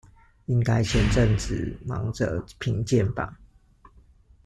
[0.47, 3.37] 應該前陣子忙著評鑑吧